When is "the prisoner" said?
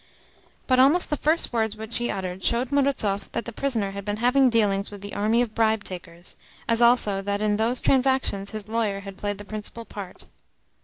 3.45-3.91